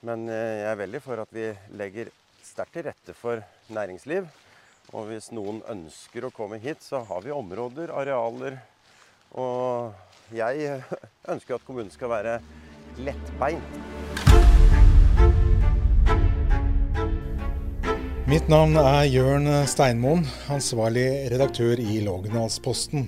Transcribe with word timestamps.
Men 0.00 0.22
jeg 0.32 0.64
er 0.64 0.78
veldig 0.80 0.98
for 1.04 1.20
at 1.20 1.28
vi 1.36 1.50
legger 1.76 2.08
sterkt 2.40 2.72
til 2.72 2.86
rette 2.86 3.12
for 3.12 3.42
næringsliv. 3.68 4.24
Og 4.96 5.10
hvis 5.10 5.26
noen 5.36 5.58
ønsker 5.68 6.24
å 6.24 6.30
komme 6.32 6.56
hit, 6.62 6.80
så 6.80 7.02
har 7.04 7.20
vi 7.20 7.34
områder, 7.36 7.92
arealer. 7.92 8.56
Og 9.36 9.92
jeg 10.32 10.78
ønsker 11.34 11.58
at 11.58 11.66
kommunen 11.66 11.92
skal 11.92 12.14
være 12.14 12.38
lettbeint. 13.04 13.76
Mitt 18.30 18.48
navn 18.48 18.80
er 18.80 19.04
Jørn 19.10 19.52
Steinmoen, 19.68 20.24
ansvarlig 20.48 21.04
redaktør 21.34 21.76
i 21.76 21.98
Lågendalsposten. 22.06 23.04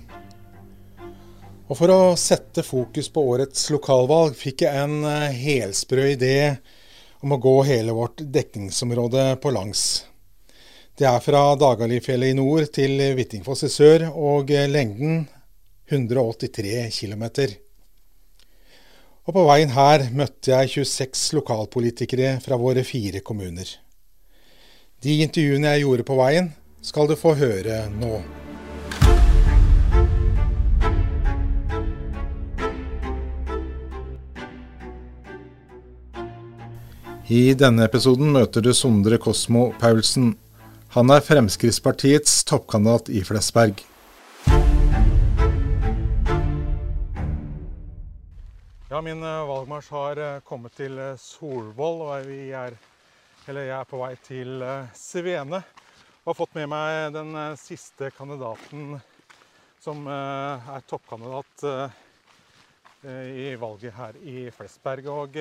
Og 1.73 1.75
For 1.79 1.89
å 1.89 1.99
sette 2.21 2.61
fokus 2.67 3.09
på 3.09 3.25
årets 3.33 3.71
lokalvalg 3.73 4.37
fikk 4.37 4.67
jeg 4.67 4.85
en 4.85 5.09
helsprø 5.33 6.11
idé 6.19 6.37
om 7.23 7.35
å 7.35 7.41
gå 7.43 7.57
hele 7.69 7.95
vårt 7.95 8.21
dekningsområde 8.35 9.37
på 9.43 9.53
langs. 9.55 10.05
Det 10.99 11.07
er 11.09 11.23
fra 11.25 11.55
Dagalifjellet 11.57 12.35
i 12.35 12.37
nord 12.37 12.69
til 12.75 12.99
Hvittingfoss 13.17 13.65
i 13.65 13.71
sør, 13.73 14.09
og 14.13 14.51
lengden 14.51 15.23
183 15.89 16.91
km. 16.93 17.25
Og 19.23 19.37
på 19.37 19.47
veien 19.47 19.71
her 19.73 20.09
møtte 20.11 20.51
jeg 20.51 20.73
26 20.83 21.39
lokalpolitikere 21.39 22.37
fra 22.43 22.59
våre 22.59 22.83
fire 22.85 23.23
kommuner. 23.23 23.69
De 25.03 25.21
intervjuene 25.23 25.77
jeg 25.77 25.87
gjorde 25.87 26.07
på 26.07 26.19
veien, 26.19 26.53
skal 26.83 27.07
du 27.07 27.15
få 27.19 27.37
høre 27.39 27.85
nå. 27.95 28.17
I 37.33 37.55
denne 37.57 37.87
episoden 37.87 38.29
møter 38.35 38.61
du 38.61 38.75
Sondre 38.77 39.17
Kosmo 39.17 39.71
Paulsen. 39.81 40.35
Han 40.93 41.09
er 41.15 41.23
Fremskrittspartiets 41.25 42.43
toppkandidat 42.45 43.07
i 43.09 43.23
Flesberg. 43.25 43.79
Ja, 48.91 49.01
min 49.01 49.25
valgmarsj 49.25 49.89
har 49.95 50.21
kommet 50.45 50.77
til 50.77 51.01
Solvoll, 51.23 52.03
og 52.05 52.29
vi 52.29 52.51
er, 52.53 52.77
jeg 53.47 53.73
er 53.79 53.89
på 53.89 54.03
vei 54.03 54.13
til 54.27 54.61
Svene. 54.93 55.63
Og 56.27 56.35
har 56.35 56.39
fått 56.43 56.61
med 56.61 56.69
meg 56.75 57.17
den 57.17 57.33
siste 57.57 58.13
kandidaten 58.19 58.99
som 59.81 60.05
er 60.05 60.85
toppkandidat 60.85 61.65
i 63.09 63.57
valget 63.57 63.97
her 63.97 64.21
i 64.21 64.51
Flesberg. 64.53 65.09
Og 65.09 65.41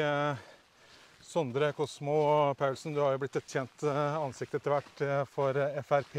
Sondre 1.24 1.72
Kosmo 1.74 2.54
Paulsen, 2.60 2.94
du 2.94 3.02
har 3.04 3.14
jo 3.16 3.22
blitt 3.22 3.38
et 3.40 3.54
kjent 3.54 3.84
ansikt 3.88 4.58
etter 4.58 4.74
hvert 4.74 5.04
for 5.32 5.58
Frp. 5.88 6.18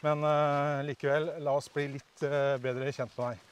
Men 0.00 0.24
likevel, 0.86 1.28
la 1.44 1.54
oss 1.58 1.68
bli 1.72 1.86
litt 1.96 2.24
bedre 2.62 2.92
kjent 2.92 3.12
med 3.18 3.26
deg. 3.26 3.46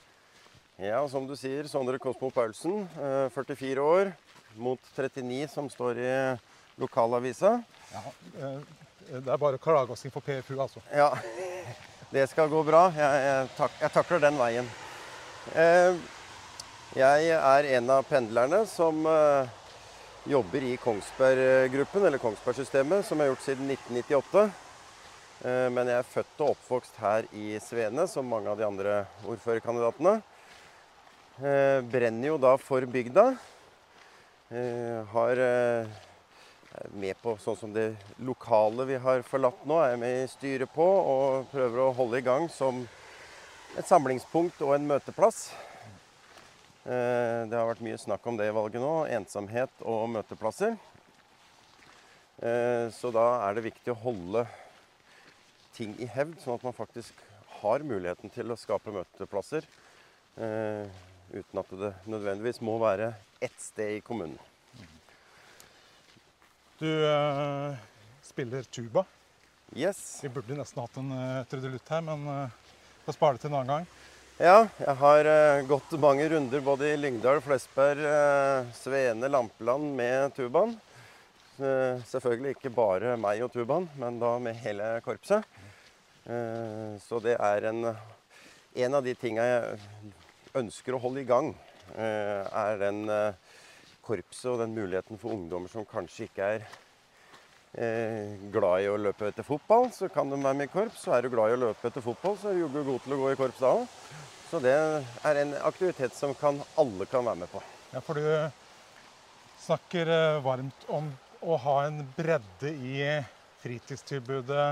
Ja, 0.89 1.03
som 1.11 1.27
du 1.29 1.35
sier, 1.37 1.67
Sondre 1.69 1.99
Kosmo 2.01 2.31
Paulsen, 2.33 2.87
44 3.35 3.83
år, 3.85 4.13
mot 4.57 4.81
39 4.97 5.49
som 5.53 5.69
står 5.73 6.01
i 6.01 6.13
lokalavisa. 6.81 7.59
Ja, 7.93 8.05
det 9.09 9.33
er 9.33 9.41
bare 9.41 9.59
klageåsing 9.61 10.15
for 10.15 10.25
PFU, 10.25 10.57
altså. 10.63 10.83
Ja, 10.95 11.11
det 12.15 12.29
skal 12.31 12.49
gå 12.53 12.63
bra. 12.67 12.89
Jeg, 12.97 13.27
jeg, 13.27 13.51
tak, 13.59 13.77
jeg 13.83 13.95
takler 13.97 14.25
den 14.29 14.39
veien. 14.41 14.71
Jeg 16.97 17.31
er 17.37 17.71
en 17.77 17.91
av 17.93 18.07
pendlerne 18.09 18.65
som 18.71 19.05
jobber 20.29 20.63
i 20.63 20.77
Kongsberg-gruppen, 20.77 22.05
eller 22.05 22.21
Kongsberg-systemet, 22.21 23.07
som 23.07 23.19
jeg 23.19 23.29
har 23.29 23.33
gjort 23.33 23.47
siden 23.47 23.71
1998. 23.73 24.43
Men 25.73 25.89
jeg 25.89 26.01
er 26.03 26.11
født 26.11 26.43
og 26.43 26.51
oppvokst 26.53 26.99
her 27.01 27.29
i 27.33 27.55
Svene, 27.63 28.05
som 28.11 28.29
mange 28.29 28.51
av 28.51 28.59
de 28.59 28.67
andre 28.67 28.99
ordførerkandidatene. 29.31 30.19
Brenner 31.89 32.33
jo 32.33 32.37
da 32.43 32.57
for 32.61 32.85
bygda. 32.91 33.31
Har 35.15 35.43
er 36.79 36.93
med 36.95 37.17
på 37.23 37.35
sånn 37.43 37.57
som 37.59 37.73
det 37.75 37.89
lokale 38.25 38.87
vi 38.89 38.99
har 39.03 39.25
forlatt 39.27 39.65
nå, 39.69 39.79
er 39.83 39.97
med 40.01 40.25
i 40.25 40.31
styret 40.31 40.71
på 40.75 40.85
og 40.85 41.49
prøver 41.53 41.83
å 41.83 41.95
holde 41.97 42.21
i 42.21 42.27
gang 42.27 42.49
som 42.53 42.85
et 43.79 43.89
samlingspunkt 43.89 44.61
og 44.65 44.75
en 44.77 44.87
møteplass. 44.89 45.49
Det 46.89 47.53
har 47.53 47.67
vært 47.69 47.83
mye 47.85 47.99
snakk 48.01 48.25
om 48.31 48.39
det 48.39 48.47
i 48.49 48.55
valget 48.57 48.81
nå. 48.81 48.93
Ensomhet 49.13 49.83
og 49.85 50.07
møteplasser. 50.15 50.79
Så 52.97 53.11
da 53.13 53.27
er 53.45 53.59
det 53.59 53.67
viktig 53.67 53.93
å 53.93 53.99
holde 54.07 54.47
ting 55.77 55.93
i 56.01 56.09
hevd, 56.09 56.39
sånn 56.41 56.57
at 56.57 56.65
man 56.65 56.77
faktisk 56.79 57.19
har 57.59 57.85
muligheten 57.85 58.33
til 58.33 58.55
å 58.55 58.57
skape 58.57 58.95
møteplasser. 58.95 59.69
Uten 60.39 61.61
at 61.61 61.77
det 61.83 61.93
nødvendigvis 62.09 62.63
må 62.65 62.79
være 62.81 63.13
ett 63.45 63.61
sted 63.61 63.99
i 63.99 64.01
kommunen. 64.01 64.39
Du 66.79 66.87
uh, 66.87 67.75
spiller 68.23 68.63
tuba. 68.63 69.05
Yes. 69.75 70.21
Vi 70.23 70.31
burde 70.31 70.57
nesten 70.57 70.81
hatt 70.81 70.97
en 71.01 71.11
uh, 71.11 71.45
trudelutt 71.51 71.91
her, 71.91 72.05
men 72.07 72.23
uh, 72.31 72.77
får 73.05 73.17
spare 73.17 73.35
det 73.35 73.43
til 73.43 73.51
en 73.51 73.59
annen 73.59 73.73
gang. 73.73 73.89
Ja, 74.39 74.69
jeg 74.79 74.93
har 75.01 75.27
uh, 75.27 75.65
gått 75.67 75.97
mange 75.99 76.23
runder 76.31 76.61
både 76.63 76.93
i 76.93 76.99
Lyngdal, 77.01 77.41
Flesberg, 77.43 78.05
Svene, 78.79 79.27
Lampeland 79.27 79.89
med 79.99 80.37
tubaen. 80.37 80.77
selvfølgelig 82.07 82.53
ikke 82.55 82.71
bare 82.71 83.17
meg 83.19 83.43
og 83.43 83.51
tubaen, 83.51 83.89
men 83.99 84.21
da 84.23 84.37
med 84.39 84.55
hele 84.63 84.93
korpset. 85.03 85.43
så 87.03 87.19
det 87.25 87.35
er 87.35 87.67
en, 87.73 87.89
en 88.85 88.95
av 88.95 89.03
de 89.03 89.15
tinga 89.19 89.43
jeg 89.43 90.13
ønsker 90.63 90.95
å 90.95 91.03
holde 91.03 91.25
i 91.25 91.27
gang, 91.27 91.51
er 91.99 92.79
den 92.79 93.11
korpset 94.07 94.53
og 94.53 94.63
den 94.63 94.77
muligheten 94.77 95.19
for 95.19 95.35
ungdommer 95.35 95.69
som 95.73 95.89
kanskje 95.89 96.29
ikke 96.29 96.53
er 96.55 96.63
eh, 96.63 96.88
glad 97.73 98.83
i 98.83 98.89
å 98.89 98.97
løpe 98.99 99.29
etter 99.29 99.45
fotball, 99.47 99.91
så 99.93 100.09
kan 100.13 100.31
de 100.31 100.39
være 100.41 100.57
med 100.57 100.71
i 100.71 100.73
korps. 100.73 101.03
Så 101.05 101.13
er 101.15 101.23
du 101.23 101.33
glad 101.33 101.53
i 101.53 101.57
å 101.59 101.61
løpe 101.67 101.91
etter 101.91 102.05
fotball, 102.05 102.39
så 102.41 102.51
er 102.51 102.57
du 102.57 102.65
joggu 102.65 102.85
god 102.87 103.05
til 103.05 103.15
å 103.15 103.21
gå 103.21 103.33
i 103.33 103.39
korps 103.39 103.61
da 103.63 103.75
òg. 103.77 103.99
Så 104.49 104.61
det 104.65 104.75
er 105.29 105.41
en 105.43 105.53
aktivitet 105.69 106.17
som 106.17 106.33
kan, 106.39 106.63
alle 106.81 107.07
kan 107.11 107.27
være 107.29 107.43
med 107.43 107.53
på. 107.53 107.61
Ja, 107.93 108.01
for 108.05 108.17
du 108.17 108.25
snakker 109.61 110.09
varmt 110.45 110.87
om 110.89 111.11
å 111.45 111.59
ha 111.61 111.77
en 111.87 112.01
bredde 112.17 112.73
i 112.73 113.03
fritidstilbudet 113.63 114.69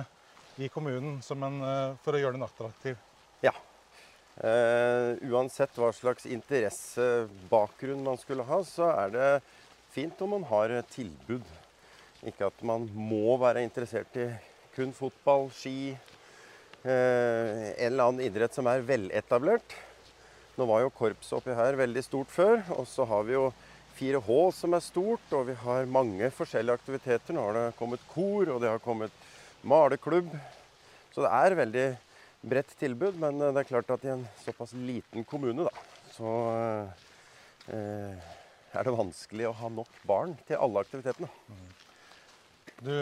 i 0.64 0.70
kommunen 0.72 1.20
en, 1.20 1.58
for 2.00 2.16
å 2.16 2.20
gjøre 2.20 2.38
den 2.38 2.46
attraktiv. 2.46 2.96
Ja. 3.44 3.52
Uh, 4.36 5.16
uansett 5.32 5.76
hva 5.80 5.92
slags 5.96 6.26
interessebakgrunn 6.28 8.02
man 8.04 8.18
skulle 8.20 8.44
ha, 8.48 8.62
så 8.68 8.90
er 8.92 9.14
det 9.14 9.28
fint 9.92 10.20
om 10.24 10.34
man 10.36 10.48
har 10.48 10.74
tilbud. 10.92 11.44
Ikke 12.24 12.48
at 12.48 12.62
man 12.64 12.86
må 12.94 13.36
være 13.40 13.64
interessert 13.66 14.16
i 14.16 14.30
kun 14.76 14.92
fotball, 14.96 15.50
ski, 15.56 15.92
eh, 16.84 17.50
en 17.76 17.90
eller 17.90 18.08
annen 18.08 18.24
idrett 18.24 18.54
som 18.56 18.68
er 18.70 18.84
veletablert. 18.84 19.76
Nå 20.56 20.64
var 20.68 20.82
jo 20.84 20.92
korpset 20.96 21.36
oppi 21.36 21.56
her 21.56 21.76
veldig 21.76 22.02
stort 22.04 22.32
før, 22.32 22.62
og 22.76 22.86
så 22.88 23.04
har 23.08 23.24
vi 23.28 23.36
jo 23.36 23.50
4H 23.96 24.36
som 24.56 24.76
er 24.76 24.84
stort, 24.84 25.24
og 25.32 25.46
vi 25.48 25.56
har 25.60 25.88
mange 25.88 26.28
forskjellige 26.32 26.76
aktiviteter. 26.80 27.36
Nå 27.36 27.44
har 27.44 27.56
det 27.56 27.76
kommet 27.78 28.04
kor, 28.12 28.48
og 28.52 28.60
det 28.60 28.70
har 28.70 28.84
kommet 28.84 29.12
maleklubb. 29.64 30.28
Så 31.12 31.24
det 31.24 31.32
er 31.32 31.58
veldig 31.60 31.86
bredt 32.46 32.76
tilbud, 32.80 33.16
men 33.20 33.40
det 33.40 33.62
er 33.62 33.68
klart 33.68 33.92
at 33.92 34.04
i 34.04 34.12
en 34.12 34.26
såpass 34.44 34.74
liten 34.76 35.24
kommune, 35.28 35.64
da, 35.64 35.72
så 36.12 36.32
eh, 37.72 38.32
er 38.76 38.86
det 38.86 38.96
vanskelig 38.96 39.48
å 39.48 39.56
ha 39.56 39.72
nok 39.72 40.00
barn 40.06 40.36
til 40.48 40.60
alle 40.60 40.84
aktivitetene. 40.84 41.30
Du 42.84 42.92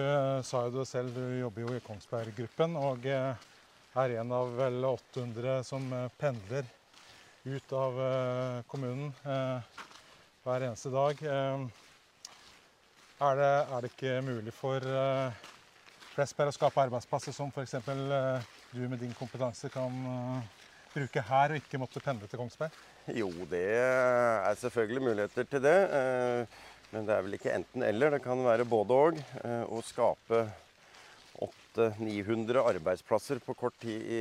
sa 0.47 0.61
jo 0.69 0.71
det 0.77 0.85
selv, 0.87 1.11
du 1.17 1.41
jobber 1.41 1.65
jo 1.65 1.73
i 1.75 1.81
Kongsberg-gruppen 1.83 2.77
og 2.79 3.07
er 3.11 4.13
en 4.21 4.35
av 4.37 4.53
vel 4.55 4.85
800 4.87 5.65
som 5.67 5.89
pendler 6.21 6.69
ut 7.43 7.75
av 7.75 7.99
kommunen 8.71 9.11
hver 9.25 10.67
eneste 10.69 10.93
dag. 10.95 11.19
Er 13.25 13.41
det, 13.41 13.51
er 13.51 13.83
det 13.83 13.91
ikke 13.91 14.15
mulig 14.23 14.55
for 14.55 14.87
Flesberg 16.15 16.53
å 16.53 16.55
skape 16.55 16.85
arbeidsplasser 16.87 17.35
som 17.35 17.51
f.eks 17.51 17.75
du 18.75 18.83
med 18.87 19.01
din 19.03 19.15
kompetanse 19.19 19.69
kan 19.75 19.91
bruke 20.95 21.23
her, 21.27 21.51
og 21.51 21.59
ikke 21.59 21.83
måtte 21.83 22.03
pendle 22.03 22.31
til 22.31 22.39
Kongsberg? 22.39 22.71
Jo, 23.11 23.27
det 23.51 23.67
er 23.75 24.55
selvfølgelig 24.63 25.03
muligheter 25.03 25.51
til 25.51 25.67
det. 25.67 25.79
Men 26.95 27.09
det 27.09 27.15
er 27.17 27.25
vel 27.27 27.35
ikke 27.35 27.51
enten-eller. 27.51 28.15
Det 28.15 28.21
kan 28.23 28.39
være 28.47 28.67
både 28.71 28.95
og. 28.95 29.17
Å 29.43 29.81
skape 29.83 30.45
800-900 31.43 32.63
arbeidsplasser 32.71 33.41
på 33.43 33.57
kort 33.59 33.75
tid 33.83 34.05
i, 34.07 34.21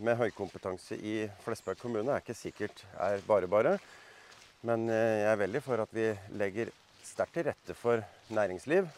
med 0.00 0.16
høykompetanse 0.16 0.96
i 0.96 1.18
Flesberg 1.44 1.82
kommune 1.82 2.14
er 2.14 2.24
ikke 2.24 2.38
sikkert 2.38 2.80
er 2.96 3.20
bare 3.28 3.50
bare. 3.52 3.74
Men 4.64 4.88
jeg 4.88 5.28
er 5.28 5.42
veldig 5.42 5.60
for 5.66 5.84
at 5.84 5.92
vi 5.92 6.08
legger 6.40 6.72
sterkt 7.04 7.36
til 7.36 7.44
rette 7.50 7.76
for 7.76 8.00
næringsliv. 8.32 8.88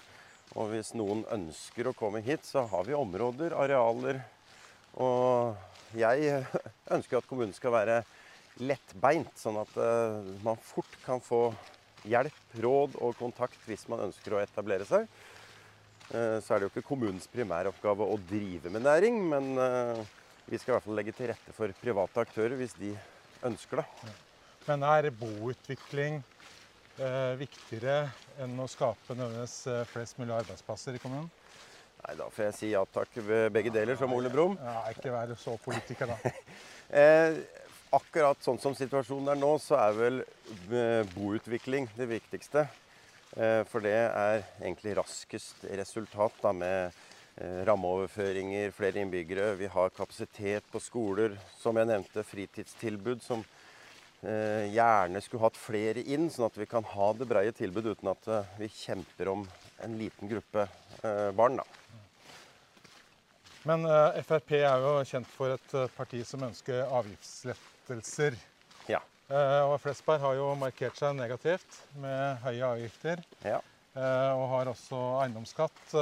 Og 0.55 0.71
hvis 0.71 0.93
noen 0.95 1.25
ønsker 1.35 1.91
å 1.91 1.97
komme 1.99 2.23
hit, 2.23 2.47
så 2.47 2.63
har 2.71 2.87
vi 2.87 2.95
områder, 2.95 3.57
arealer. 3.59 4.23
Og 5.03 5.99
jeg 5.99 6.45
ønsker 6.95 7.19
at 7.19 7.27
kommunen 7.27 7.57
skal 7.57 7.75
være 7.75 8.05
lettbeint, 8.63 9.35
sånn 9.37 9.59
at 9.61 9.75
uh, 9.77 10.23
man 10.47 10.63
fort 10.63 10.95
kan 11.03 11.19
få 11.21 11.51
hjelp, 12.07 12.43
råd 12.63 12.99
og 13.03 13.17
kontakt 13.19 13.59
hvis 13.69 13.87
man 13.91 14.07
ønsker 14.09 14.37
å 14.37 14.43
etablere 14.43 14.87
seg. 14.89 15.09
Uh, 16.13 16.39
så 16.43 16.55
er 16.55 16.61
det 16.61 16.69
jo 16.69 16.75
ikke 16.75 16.87
kommunens 16.87 17.27
primæroppgave 17.31 18.07
å 18.07 18.21
drive 18.31 18.71
med 18.71 18.87
næring, 18.87 19.19
men 19.33 19.53
uh, 19.59 20.05
vi 20.47 20.59
skal 20.59 20.73
i 20.73 20.77
hvert 20.77 20.87
fall 20.87 20.99
legge 21.01 21.15
til 21.17 21.31
rette 21.33 21.55
for 21.57 21.73
private 21.81 22.23
aktører 22.23 22.55
hvis 22.61 22.77
de 22.79 22.93
ønsker 23.47 23.83
det. 23.83 24.15
Men 24.67 24.83
er 24.87 25.11
boutvikling 25.15 26.21
eh, 26.99 27.33
viktigere 27.41 27.99
enn 28.43 28.55
å 28.59 28.69
skape 28.71 29.15
nødvendigvis 29.15 29.59
eh, 29.71 29.83
flest 29.91 30.21
mulig 30.21 30.35
arbeidsplasser 30.37 30.97
i 30.99 31.03
kommunen? 31.03 31.29
Nei, 32.03 32.15
da 32.19 32.29
får 32.31 32.49
jeg 32.49 32.57
si 32.59 32.71
ja 32.71 32.83
takk 32.95 33.19
ved 33.27 33.49
begge 33.55 33.73
deler, 33.75 33.99
som 33.99 34.13
Ole 34.15 34.31
Brumm. 34.31 34.57
Ja, 34.63 34.85
ikke 34.93 35.15
være 35.15 35.37
så 35.41 35.57
politiker, 35.63 36.13
da. 36.13 36.33
eh, 37.03 37.41
akkurat 37.95 38.43
sånn 38.43 38.59
som 38.61 38.75
situasjonen 38.77 39.33
er 39.35 39.41
nå, 39.41 39.53
så 39.63 39.79
er 39.79 39.97
vel 39.97 40.23
eh, 40.23 41.03
boutvikling 41.15 41.89
det 41.97 42.09
viktigste. 42.11 42.67
Eh, 43.37 43.63
for 43.69 43.85
det 43.85 43.95
er 43.97 44.43
egentlig 44.63 44.97
raskest 44.99 45.67
resultat 45.79 46.41
da, 46.43 46.53
med 46.57 46.97
eh, 47.37 47.61
rammeoverføringer, 47.69 48.75
flere 48.77 49.03
innbyggere. 49.03 49.53
Vi 49.61 49.71
har 49.73 49.95
kapasitet 49.97 50.67
på 50.73 50.83
skoler, 50.83 51.37
som 51.61 51.79
jeg 51.79 51.93
nevnte, 51.93 52.27
fritidstilbud 52.27 53.25
som 53.27 53.47
gjerne 54.27 55.21
skulle 55.23 55.45
hatt 55.45 55.59
flere 55.61 56.01
inn, 56.09 56.25
sånn 56.33 56.49
at 56.49 56.57
vi 56.59 56.65
kan 56.67 56.83
ha 56.97 57.09
det 57.15 57.29
breie 57.31 57.53
tilbudet 57.55 57.93
uten 57.95 58.09
at 58.11 58.25
vi 58.59 58.67
kjemper 58.73 59.29
om 59.31 59.45
en 59.85 59.95
liten 60.01 60.27
gruppe 60.27 60.65
barn. 61.37 61.61
Da. 61.61 61.67
Men 63.69 63.85
Frp 64.25 64.57
er 64.57 64.83
jo 64.83 64.97
kjent 65.07 65.31
for 65.37 65.55
et 65.55 65.77
parti 65.95 66.25
som 66.27 66.43
ønsker 66.49 66.89
avgiftslettelser. 67.87 68.37
Ja. 68.89 69.01
og 69.67 69.81
Flesberg 69.81 70.21
har 70.21 70.35
jo 70.37 70.55
markert 70.59 70.97
seg 70.99 71.15
negativt 71.17 71.81
med 72.01 72.39
høye 72.43 72.65
avgifter. 72.65 73.23
Ja. 73.45 73.61
og 73.97 74.49
har 74.51 74.69
også 74.69 74.97
eiendomsskatt. 75.23 75.95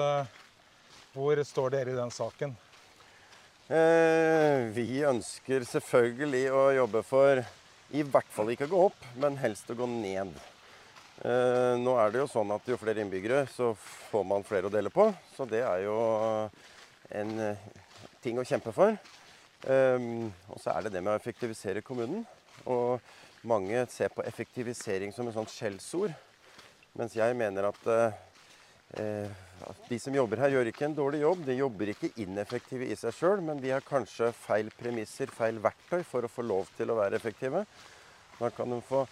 hvor 1.15 1.43
står 1.45 1.71
dere 1.71 1.91
i 1.91 1.97
den 1.97 2.11
saken? 2.11 2.57
vi 3.65 5.05
ønsker 5.09 5.65
selvfølgelig 5.65 6.51
å 6.53 6.65
jobbe 6.77 7.01
for 7.03 7.39
i 7.95 8.03
hvert 8.03 8.29
fall 8.29 8.51
ikke 8.53 8.67
å 8.67 8.73
gå 8.73 8.81
opp, 8.91 9.07
men 9.17 9.39
helst 9.39 9.71
å 9.71 9.77
gå 9.79 9.87
ned. 9.87 10.35
Eh, 11.25 11.79
nå 11.81 11.95
er 11.97 12.11
det 12.11 12.21
jo 12.21 12.29
sånn 12.29 12.51
at 12.53 12.67
jo 12.69 12.77
flere 12.77 13.01
innbyggere, 13.01 13.47
så 13.49 13.71
får 14.11 14.25
man 14.27 14.45
flere 14.45 14.69
å 14.69 14.73
dele 14.73 14.91
på. 14.93 15.07
Så 15.37 15.47
det 15.49 15.63
er 15.65 15.85
jo 15.87 15.97
en 17.09 17.57
ting 18.21 18.37
å 18.37 18.45
kjempe 18.45 18.75
for. 18.75 18.99
Eh, 19.65 20.09
og 20.53 20.61
så 20.61 20.75
er 20.75 20.87
det 20.87 20.95
det 20.97 21.03
med 21.05 21.15
å 21.15 21.19
effektivisere 21.19 21.85
kommunen. 21.85 22.25
Og 22.71 23.01
mange 23.49 23.87
ser 23.93 24.13
på 24.13 24.25
effektivisering 24.25 25.13
som 25.13 25.29
et 25.29 25.37
sånt 25.37 25.53
skjellsord. 25.53 26.15
Mens 26.99 27.17
jeg 27.17 27.37
mener 27.37 27.69
at 27.69 27.89
eh, 27.91 29.33
de 29.89 29.99
som 29.99 30.15
jobber 30.15 30.43
her, 30.45 30.55
gjør 30.55 30.71
ikke 30.71 30.87
en 30.89 30.97
dårlig 30.97 31.23
jobb. 31.25 31.45
De 31.49 31.57
jobber 31.59 31.93
ikke 31.93 32.13
ineffektive 32.23 32.89
i 32.89 32.99
seg 32.99 33.17
sjøl, 33.17 33.43
men 33.45 33.61
de 33.63 33.73
har 33.75 33.85
kanskje 33.87 34.31
feil 34.45 34.71
premisser, 34.79 35.33
feil 35.35 35.59
verktøy 35.63 36.05
for 36.07 36.27
å 36.27 36.31
få 36.31 36.45
lov 36.47 36.71
til 36.79 36.93
å 36.93 36.99
være 37.01 37.19
effektive. 37.19 37.65
Da 38.39 38.51
kan 38.55 38.71
de 38.71 38.81
få 38.85 39.05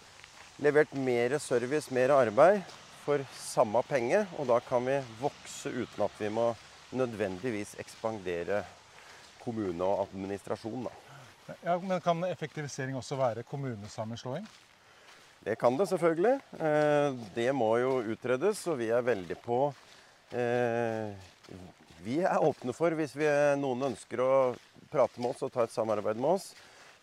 levert 0.63 0.93
mer 0.93 1.37
service, 1.41 1.91
mer 1.95 2.13
arbeid 2.15 2.61
for 3.03 3.23
samme 3.35 3.81
penge, 3.87 4.21
og 4.39 4.47
da 4.51 4.59
kan 4.63 4.85
vi 4.87 4.99
vokse 5.19 5.73
uten 5.73 6.05
at 6.05 6.21
vi 6.21 6.29
må 6.31 6.51
nødvendigvis 6.93 7.73
ekspandere 7.81 8.61
kommune 9.43 9.83
og 9.85 10.07
administrasjon. 10.07 10.87
Da. 10.87 11.55
Ja, 11.63 11.77
men 11.77 12.01
Kan 12.01 12.23
effektivisering 12.27 12.95
også 12.97 13.19
være 13.19 13.43
kommunesammenslåing? 13.43 14.47
Det 15.43 15.57
kan 15.59 15.75
det 15.77 15.89
selvfølgelig. 15.91 16.37
Eh, 16.55 17.23
det 17.35 17.49
må 17.55 17.75
jo 17.83 17.97
utredes, 18.13 18.63
og 18.71 18.79
vi 18.79 18.93
er 18.95 19.03
veldig 19.03 19.37
på 19.43 19.65
Eh, 20.33 21.13
vi 22.03 22.19
er 22.25 22.41
åpne 22.41 22.73
for 22.73 22.95
hvis 22.97 23.13
vi, 23.15 23.27
noen 23.61 23.91
ønsker 23.91 24.21
å 24.23 24.33
prate 24.91 25.21
med 25.21 25.33
oss 25.33 25.43
og 25.45 25.51
ta 25.53 25.65
et 25.65 25.73
samarbeid 25.73 26.17
med 26.17 26.39
oss. 26.39 26.51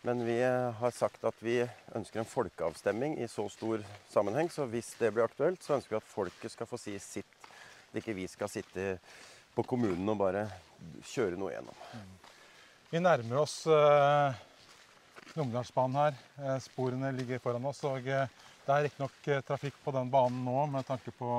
Men 0.02 0.22
vi 0.25 0.38
har 0.40 0.94
sagt 0.96 1.25
at 1.28 1.36
vi 1.44 1.58
ønsker 1.96 2.22
en 2.22 2.28
folkeavstemning 2.28 3.19
i 3.20 3.28
så 3.28 3.44
stor 3.52 3.84
sammenheng. 4.10 4.48
Så 4.50 4.64
hvis 4.72 4.94
det 4.98 5.12
blir 5.12 5.26
aktuelt, 5.26 5.60
så 5.62 5.76
ønsker 5.76 5.94
vi 5.94 6.00
at 6.00 6.08
folket 6.08 6.54
skal 6.54 6.69
få 6.69 6.81
si 6.81 6.96
sitt. 7.04 7.50
At 7.90 8.00
ikke 8.00 8.16
vi 8.16 8.25
skal 8.31 8.50
sitte 8.50 8.94
på 9.60 9.68
kommunen 9.70 10.12
og 10.12 10.20
bare 10.20 10.44
kjøre 11.12 11.38
noe 11.38 11.54
gjennom. 11.54 11.80
Vi 12.90 13.00
nærmer 13.00 13.44
oss 13.44 13.60
eh, 13.70 14.46
Numedalsbanen 15.36 16.00
her. 16.00 16.16
Uh, 16.40 16.56
sporene 16.64 17.12
ligger 17.14 17.38
foran 17.42 17.68
oss. 17.70 17.84
og 17.86 18.02
uh, 18.02 18.24
Det 18.66 18.72
er 18.74 18.88
riktignok 18.88 19.28
uh, 19.30 19.42
trafikk 19.46 19.76
på 19.84 19.94
den 19.94 20.10
banen 20.10 20.40
nå 20.42 20.64
med 20.72 20.88
tanke 20.88 21.14
på 21.14 21.30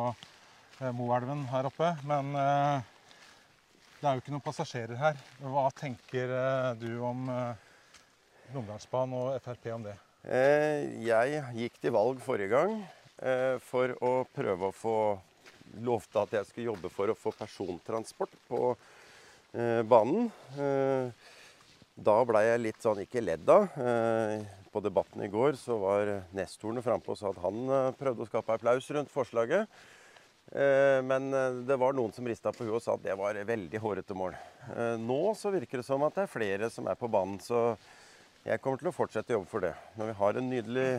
Eh, 0.81 0.89
Moelven 0.97 1.45
her 1.51 1.68
oppe. 1.69 1.91
Men 2.09 2.33
eh, 2.35 2.81
det 4.01 4.07
er 4.07 4.15
jo 4.15 4.23
ikke 4.23 4.33
noen 4.33 4.45
passasjerer 4.45 4.97
her. 4.97 5.19
Hva 5.41 5.68
tenker 5.77 6.31
eh, 6.33 6.69
du 6.81 6.89
om 7.06 7.27
Numedalsbanen 8.51 9.18
og 9.18 9.35
Frp 9.45 9.69
om 9.75 9.85
det? 9.85 9.97
Jeg 10.21 11.44
gikk 11.57 11.77
til 11.81 11.94
valg 11.95 12.19
forrige 12.21 12.51
gang 12.51 12.75
for 13.65 13.94
å 14.06 14.12
prøve 14.33 14.68
å 14.68 14.75
få 14.75 14.97
lovte 15.79 16.23
at 16.23 16.33
jeg 16.38 16.50
skulle 16.50 16.71
jobbe 16.71 16.91
for 16.94 17.12
å 17.12 17.18
få 17.18 17.33
persontransport 17.38 18.33
på 18.47 18.73
banen. 19.91 20.29
Da 21.91 22.13
blei 22.23 22.45
jeg 22.45 22.62
litt 22.62 22.83
sånn 22.83 23.01
ikke 23.03 23.23
ledd 23.23 23.50
av. 23.51 23.65
På 24.71 24.79
debatten 24.83 25.25
i 25.25 25.31
går 25.31 25.57
så 25.59 25.75
var 25.81 26.12
nestorene 26.35 26.83
frampå 26.85 27.12
og 27.12 27.19
sa 27.19 27.33
at 27.33 27.41
han 27.44 27.73
prøvde 28.00 28.23
å 28.23 28.29
skape 28.29 28.56
applaus 28.56 28.88
rundt 28.95 29.12
forslaget. 29.12 29.68
Eh, 30.51 31.00
men 31.07 31.31
eh, 31.33 31.62
det 31.63 31.77
var 31.79 31.95
noen 31.95 32.12
som 32.12 32.27
rista 32.27 32.51
på 32.51 32.65
huet 32.65 32.75
og 32.75 32.83
sa 32.83 32.97
at 32.97 33.06
det 33.06 33.15
var 33.15 33.38
veldig 33.47 33.79
hårete 33.79 34.15
mål. 34.18 34.35
Eh, 34.75 34.97
nå 35.00 35.19
så 35.39 35.51
virker 35.53 35.79
det 35.79 35.88
som 35.88 36.03
at 36.03 36.18
det 36.18 36.25
er 36.25 36.33
flere 36.33 36.69
som 36.73 36.89
er 36.91 36.97
på 37.00 37.07
banen, 37.12 37.38
så 37.39 37.77
jeg 38.44 38.59
kommer 38.59 38.81
til 38.81 38.89
å 38.89 38.95
fortsette 38.95 39.31
å 39.31 39.39
jobbe 39.39 39.51
for 39.51 39.63
det. 39.63 39.71
Når 39.95 40.12
vi 40.12 40.18
har 40.19 40.39
en 40.39 40.51
nydelig 40.51 40.89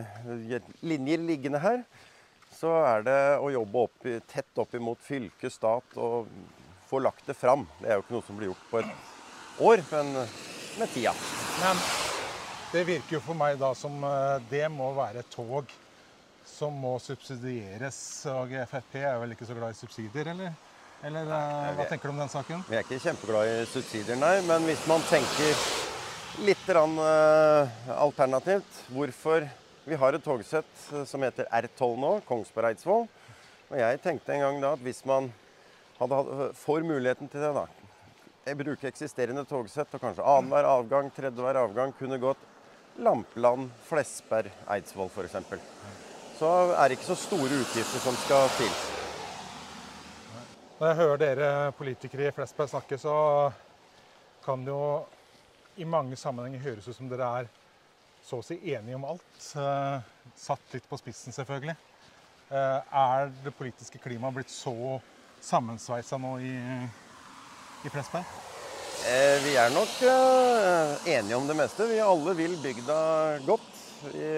linje 0.81 1.19
liggende 1.21 1.61
her, 1.61 1.83
så 2.55 2.73
er 2.85 3.05
det 3.07 3.19
å 3.41 3.51
jobbe 3.53 3.85
opp, 3.87 4.09
tett 4.29 4.61
opp 4.61 4.73
imot 4.77 5.01
fylke, 5.03 5.51
stat 5.51 5.97
og 6.01 6.29
få 6.89 7.01
lagt 7.03 7.27
det 7.29 7.37
fram. 7.37 7.67
Det 7.79 7.89
er 7.89 7.99
jo 7.99 8.05
ikke 8.05 8.17
noe 8.17 8.27
som 8.27 8.39
blir 8.39 8.51
gjort 8.51 8.67
på 8.71 8.81
et 8.81 9.61
år, 9.63 9.85
men 9.91 10.11
med 10.79 10.93
tida. 10.93 11.13
Men 11.61 11.81
det 12.73 12.83
virker 12.89 13.17
jo 13.17 13.23
for 13.23 13.37
meg 13.37 13.57
da 13.61 13.73
som 13.77 14.01
det 14.49 14.65
må 14.73 14.91
være 14.97 15.25
tog 15.33 15.69
som 16.45 16.75
må 16.75 16.97
subsidieres. 17.01 17.97
Og 18.33 18.53
Frp 18.69 18.99
er 19.01 19.17
vel 19.21 19.35
ikke 19.35 19.47
så 19.47 19.57
glad 19.57 19.73
i 19.73 19.79
subsidier, 19.79 20.31
eller? 20.33 20.53
Eller 21.03 21.27
nei, 21.27 21.39
eh, 21.67 21.73
hva 21.77 21.87
tenker 21.89 22.07
du 22.07 22.13
om 22.13 22.21
den 22.21 22.31
saken? 22.31 22.63
Vi 22.69 22.77
er 22.77 22.85
ikke 22.85 23.01
kjempeglad 23.03 23.49
i 23.49 23.65
subsidier, 23.67 24.19
nei. 24.19 24.37
Men 24.47 24.67
hvis 24.69 24.85
man 24.87 25.03
tenker 25.09 25.65
litt 26.47 26.69
rann, 26.73 26.95
uh, 26.97 27.69
alternativt 27.93 28.79
Hvorfor 28.89 29.45
Vi 29.85 29.99
har 29.99 30.15
et 30.15 30.23
togsett 30.23 30.83
eh, 30.93 31.05
som 31.09 31.23
heter 31.25 31.49
R12 31.51 31.95
nå, 31.99 32.11
Kongsberg-Eidsvoll. 32.27 33.07
Og 33.69 33.79
jeg 33.79 34.01
tenkte 34.03 34.35
en 34.35 34.45
gang 34.45 34.61
da 34.63 34.75
at 34.77 34.83
hvis 34.85 35.03
man 35.09 35.31
hadde, 35.99 36.51
får 36.57 36.85
muligheten 36.87 37.31
til 37.31 37.43
det, 37.43 37.53
da 37.55 37.67
jeg 38.43 38.59
bruker 38.59 38.89
eksisterende 38.89 39.45
togsett 39.47 39.93
og 39.95 40.01
kanskje 40.03 40.25
annenhver 40.27 40.67
avgang, 40.67 41.07
tredjehver 41.15 41.61
avgang 41.61 41.93
kunne 41.95 42.19
gått 42.19 42.41
Lampeland, 42.99 43.71
Flesberg, 43.87 44.51
Eidsvoll 44.67 45.07
f.eks 45.07 45.37
så 46.43 46.49
er 46.75 46.89
det 46.89 46.97
ikke 46.97 47.11
så 47.13 47.15
store 47.19 47.59
utgifter 47.61 48.01
som 48.03 48.15
skal 48.25 48.49
til. 48.57 48.71
Når 50.79 50.89
jeg 50.89 50.97
hører 50.99 51.19
dere 51.21 51.49
politikere 51.77 52.27
i 52.27 52.33
Flesberg 52.35 52.71
snakke, 52.71 52.97
så 52.99 53.13
kan 54.43 54.65
det 54.65 54.73
jo 54.73 55.05
i 55.79 55.87
mange 55.87 56.17
sammenhenger 56.19 56.65
høres 56.65 56.89
ut 56.89 56.97
som 56.97 57.07
dere 57.09 57.29
er 57.39 57.51
så 58.23 58.39
å 58.39 58.45
si 58.45 58.57
enige 58.73 58.97
om 58.97 59.07
alt. 59.13 59.33
Eh, 59.59 60.29
satt 60.39 60.75
litt 60.75 60.87
på 60.89 60.99
spissen, 60.99 61.35
selvfølgelig. 61.35 61.75
Eh, 62.53 62.95
er 63.03 63.31
det 63.43 63.55
politiske 63.57 63.99
klimaet 64.01 64.37
blitt 64.37 64.53
så 64.53 64.99
sammensveisa 65.43 66.19
nå 66.21 66.37
i, 66.43 66.53
i 67.83 67.91
Flesberg? 67.91 68.27
Eh, 69.09 69.37
vi 69.43 69.57
er 69.59 69.73
nok 69.73 69.95
enige 71.09 71.37
om 71.37 71.49
det 71.49 71.57
meste. 71.59 71.89
Vi 71.89 71.99
alle 72.03 72.35
vil 72.39 72.55
bygda 72.63 72.99
godt. 73.47 73.69
Vi 74.03 74.29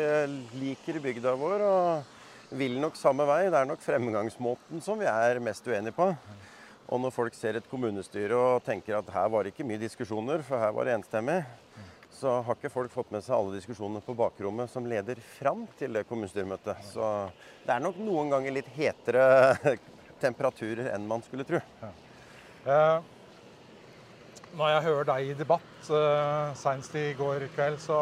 liker 0.61 1.01
bygda 1.01 1.33
vår 1.37 1.63
og 1.65 2.55
vil 2.57 2.79
nok 2.81 2.97
samme 2.97 3.25
vei. 3.29 3.45
Det 3.49 3.59
er 3.59 3.69
nok 3.69 3.85
fremgangsmåten 3.85 4.81
som 4.81 4.97
vi 5.01 5.09
er 5.09 5.41
mest 5.43 5.65
uenige 5.69 5.93
på. 5.97 6.09
Og 6.85 7.01
når 7.01 7.13
folk 7.13 7.37
ser 7.37 7.57
et 7.57 7.69
kommunestyre 7.69 8.37
og 8.37 8.65
tenker 8.65 8.99
at 8.99 9.07
her 9.13 9.29
var 9.33 9.45
det 9.45 9.53
ikke 9.53 9.65
mye 9.65 9.81
diskusjoner, 9.81 10.43
for 10.45 10.61
her 10.61 10.73
var 10.73 10.85
det 10.85 10.99
enstemmig, 10.99 11.39
så 12.15 12.37
har 12.41 12.55
ikke 12.55 12.71
folk 12.71 12.93
fått 12.93 13.11
med 13.11 13.23
seg 13.25 13.35
alle 13.35 13.57
diskusjonene 13.57 14.03
på 14.05 14.15
bakrommet 14.17 14.71
som 14.71 14.87
leder 14.87 15.19
fram 15.35 15.65
til 15.79 15.97
det 15.97 16.05
kommunestyremøtet. 16.09 16.79
Så 16.93 17.09
det 17.65 17.73
er 17.75 17.83
nok 17.83 17.99
noen 17.99 18.31
ganger 18.31 18.55
litt 18.55 18.69
hetere 18.77 19.25
temperaturer 20.23 20.93
enn 20.93 21.07
man 21.09 21.23
skulle 21.25 21.45
tro. 21.47 21.59
Eh, 22.65 22.97
når 24.55 24.71
jeg 24.71 24.85
hører 24.87 25.09
deg 25.11 25.29
i 25.29 25.37
debatt, 25.37 25.89
eh, 25.91 26.55
senest 26.55 26.95
i 26.95 27.09
går 27.19 27.49
kveld, 27.55 27.81
så 27.83 27.99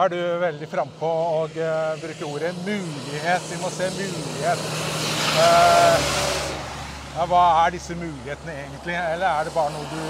er 0.00 0.12
du 0.12 0.18
veldig 0.42 0.68
frampå 0.70 1.12
og 1.40 1.56
eh, 1.56 1.94
bruker 2.02 2.26
ordet 2.28 2.52
'mulighet'. 2.64 3.48
Vi 3.50 3.60
må 3.62 3.70
se 3.72 3.88
mulighet. 3.96 4.66
Eh, 5.40 6.10
ja, 7.16 7.24
hva 7.26 7.46
er 7.64 7.72
disse 7.74 7.96
mulighetene 7.96 8.58
egentlig, 8.64 8.94
eller 8.94 9.26
er 9.26 9.48
det 9.48 9.54
bare 9.56 9.72
noe 9.72 9.88
du, 9.94 10.02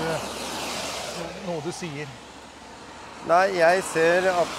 noe 1.46 1.62
du 1.64 1.72
sier? 1.72 2.10
Nei, 3.28 3.50
jeg 3.52 3.82
ser 3.84 4.24
at 4.32 4.52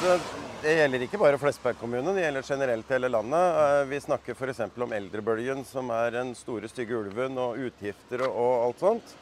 det 0.62 0.76
gjelder 0.78 1.02
ikke 1.08 1.18
bare 1.18 1.38
Flesberg 1.42 1.80
kommune, 1.80 2.12
det 2.14 2.22
gjelder 2.22 2.46
generelt 2.46 2.92
hele 2.94 3.10
landet. 3.10 3.56
Eh, 3.58 3.86
Vi 3.90 4.00
snakker 4.04 4.36
f.eks. 4.38 4.60
om 4.78 4.92
eldrebølgen, 4.94 5.64
som 5.66 5.90
er 5.90 6.12
den 6.14 6.36
store, 6.38 6.70
stygge 6.70 6.94
ulven, 7.00 7.40
og 7.42 7.58
utgifter 7.58 8.22
og, 8.28 8.68
alt 8.68 8.84
sånt. 8.84 9.16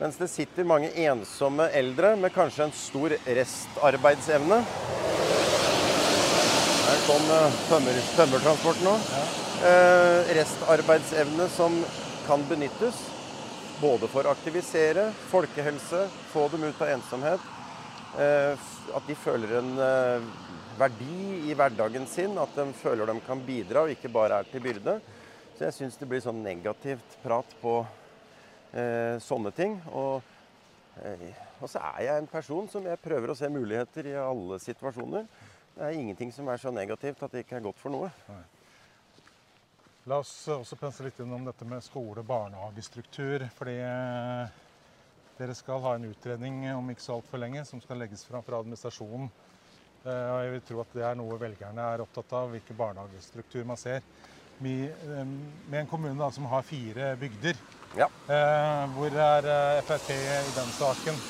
Mens 0.00 0.18
det 0.18 0.26
sitter 0.32 0.66
mange 0.66 0.90
ensomme 1.04 1.68
eldre 1.78 2.16
med 2.18 2.34
kanskje 2.34 2.66
en 2.66 2.74
stor 2.74 3.14
restarbeidsevne. 3.38 4.58
Her 6.88 7.06
kom 7.06 7.30
eh, 7.36 7.62
tømmer, 7.70 8.02
tømmertransporten 8.18 8.90
nå. 8.90 8.96
Eh, 9.70 10.34
restarbeidsevne 10.40 11.46
som 11.54 11.78
kan 12.26 12.42
benyttes 12.50 12.98
både 13.78 14.10
for 14.10 14.26
å 14.26 14.34
aktivisere, 14.34 15.12
folkehelse, 15.30 16.08
få 16.34 16.50
dem 16.50 16.66
ut 16.66 16.82
av 16.82 16.96
ensomhet. 16.98 17.48
Eh, 18.18 18.70
at 18.96 19.06
de 19.06 19.14
føler 19.14 19.52
en 19.60 19.70
eh, 19.78 20.24
verdi 20.80 21.50
i 21.50 21.54
hverdagen 21.54 22.06
sin, 22.10 22.34
at 22.40 22.56
de 22.56 22.66
føler 22.74 23.06
de 23.06 23.20
kan 23.22 23.42
bidra 23.46 23.84
og 23.84 23.92
ikke 23.94 24.10
bare 24.12 24.40
er 24.40 24.50
til 24.50 24.64
byrde. 24.64 24.96
Så 25.54 25.68
jeg 25.68 25.76
syns 25.76 25.98
det 26.00 26.08
blir 26.10 26.22
sånn 26.24 26.40
negativt 26.42 27.18
prat 27.22 27.54
på 27.60 27.74
eh, 28.72 29.20
sånne 29.22 29.52
ting. 29.54 29.76
Og, 29.92 30.24
eh, 31.04 31.26
og 31.60 31.70
så 31.70 31.82
er 31.92 32.06
jeg 32.08 32.22
en 32.22 32.30
person 32.30 32.70
som 32.72 32.86
jeg 32.88 33.02
prøver 33.04 33.30
å 33.30 33.36
se 33.38 33.50
muligheter 33.52 34.08
i 34.10 34.16
alle 34.18 34.58
situasjoner. 34.62 35.28
Det 35.76 35.84
er 35.86 35.98
ingenting 36.00 36.32
som 36.34 36.48
er 36.50 36.58
så 36.58 36.72
negativt 36.74 37.22
at 37.22 37.36
det 37.36 37.44
ikke 37.44 37.60
er 37.60 37.68
godt 37.68 37.78
for 37.78 37.94
noe. 37.94 38.10
La 40.08 40.18
oss 40.18 40.32
også 40.50 40.80
pense 40.80 41.04
litt 41.04 41.20
innom 41.22 41.44
dette 41.46 41.68
med 41.68 41.84
skole- 41.84 42.24
og 42.24 42.26
barnehagestruktur. 42.26 43.46
Fordi 43.54 43.76
eh, 43.84 44.58
dere 45.40 45.54
skal 45.56 45.80
ha 45.80 45.94
en 45.96 46.04
utredning 46.10 46.66
om 46.74 46.90
ikke 46.92 47.04
så 47.04 47.16
altfor 47.16 47.40
lenge 47.40 47.64
som 47.68 47.80
skal 47.80 48.02
legges 48.02 48.26
fram 48.28 48.44
fra 48.44 48.60
administrasjonen. 48.60 49.30
Eh, 50.04 50.26
og 50.32 50.42
jeg 50.44 50.52
vil 50.54 50.66
tro 50.68 50.82
at 50.82 50.92
det 50.96 51.06
er 51.08 51.16
noe 51.16 51.38
velgerne 51.40 51.86
er 51.94 52.04
opptatt 52.04 52.34
av, 52.36 52.52
hvilken 52.52 52.76
barnehagestruktur 52.76 53.64
man 53.68 53.80
ser. 53.80 54.04
Med, 54.60 54.92
eh, 55.08 55.80
en 55.80 55.88
kommune 55.88 56.18
da, 56.20 56.30
som 56.30 56.48
har 56.52 56.66
fire 56.68 57.14
bygder. 57.20 57.56
Ja. 57.96 58.10
Eh, 58.28 58.84
hvor 58.96 59.16
er 59.16 59.82
Frp 59.88 60.12
i 60.12 60.54
den 60.58 60.72
saken? 60.76 61.20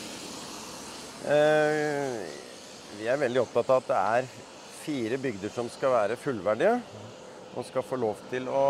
Eh, 1.30 2.18
vi 2.98 3.06
er 3.06 3.20
veldig 3.20 3.44
opptatt 3.44 3.70
av 3.70 3.82
at 3.82 3.90
det 3.90 4.00
er 4.00 4.30
fire 4.80 5.18
bygder 5.22 5.54
som 5.54 5.70
skal 5.70 5.94
være 5.94 6.18
fullverdige. 6.18 6.80
Og 7.54 7.66
skal 7.66 7.86
få 7.86 7.98
lov 7.98 8.18
til 8.30 8.46
å 8.50 8.66